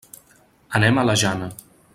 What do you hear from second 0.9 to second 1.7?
a la Jana.